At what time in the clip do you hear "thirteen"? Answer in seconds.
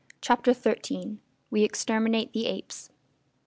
0.55-1.19